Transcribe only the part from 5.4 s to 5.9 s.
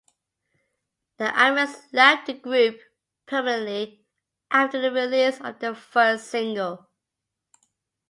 of their